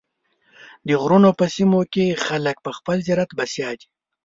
[0.87, 3.87] د غرونو په سیمو کې خلک په خپل زراعت بسیا دي.